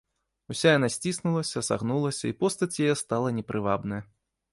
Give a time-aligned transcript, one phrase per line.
[0.53, 4.01] Уся яна сціснулася, сагнулася, і постаць яе стала непрывабная.